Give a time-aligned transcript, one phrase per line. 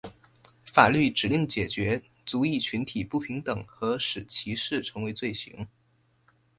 [0.65, 5.67] 法律指令解决族裔群体不平等和使歧视成为罪行。